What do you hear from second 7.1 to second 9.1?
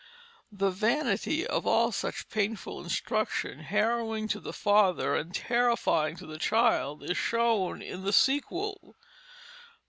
shown in the sequel.